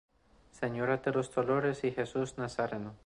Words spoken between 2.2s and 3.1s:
Nazareno".